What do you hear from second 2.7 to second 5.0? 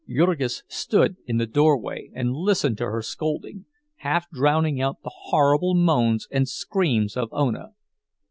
to her scolding, half drowning